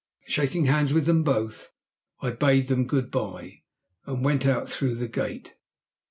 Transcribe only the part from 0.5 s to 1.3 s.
hands with them